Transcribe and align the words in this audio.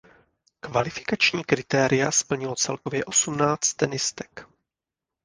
Kvalifikační 0.59 1.43
kritéria 1.43 2.11
splnilo 2.11 2.55
celkově 2.55 3.05
osmnáct 3.05 3.73
tenistek. 3.73 4.47